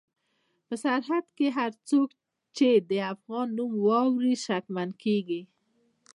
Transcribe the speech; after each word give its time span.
په 0.67 0.73
سرحد 0.83 1.25
کې 1.37 1.47
هر 1.57 1.71
څوک 1.89 2.09
چې 2.57 2.69
د 2.89 2.91
افغان 3.13 3.47
نوم 3.57 3.71
واوري 3.85 4.35
شکمن 4.45 4.89
کېږي. 5.03 5.41